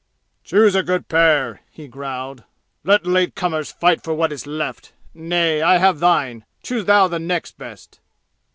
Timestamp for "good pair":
0.81-1.61